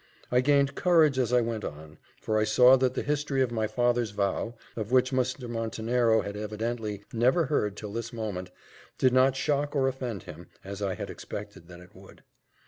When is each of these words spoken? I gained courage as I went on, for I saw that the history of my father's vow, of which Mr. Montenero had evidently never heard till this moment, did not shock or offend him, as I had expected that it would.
I 0.31 0.41
gained 0.41 0.73
courage 0.73 1.19
as 1.19 1.31
I 1.31 1.41
went 1.41 1.63
on, 1.63 1.99
for 2.19 2.39
I 2.39 2.43
saw 2.43 2.75
that 2.75 2.95
the 2.95 3.03
history 3.03 3.43
of 3.43 3.51
my 3.51 3.67
father's 3.67 4.09
vow, 4.09 4.55
of 4.75 4.91
which 4.91 5.11
Mr. 5.11 5.47
Montenero 5.47 6.21
had 6.21 6.35
evidently 6.35 7.03
never 7.13 7.45
heard 7.45 7.77
till 7.77 7.93
this 7.93 8.11
moment, 8.11 8.49
did 8.97 9.13
not 9.13 9.35
shock 9.35 9.75
or 9.75 9.87
offend 9.87 10.23
him, 10.23 10.47
as 10.63 10.81
I 10.81 10.95
had 10.95 11.11
expected 11.11 11.67
that 11.67 11.81
it 11.81 11.93
would. 11.93 12.23